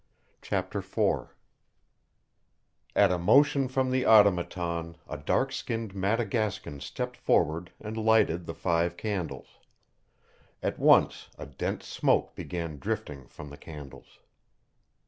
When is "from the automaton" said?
3.67-4.95